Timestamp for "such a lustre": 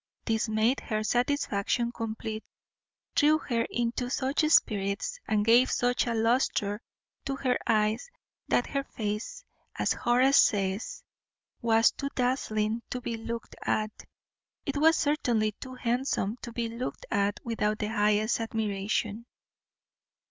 5.69-6.81